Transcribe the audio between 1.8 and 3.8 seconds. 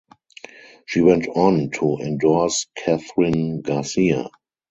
endorse Kathryn